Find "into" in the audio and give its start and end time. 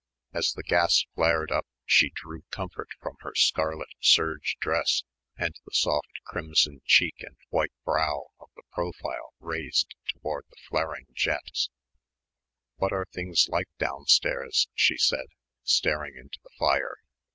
16.17-16.39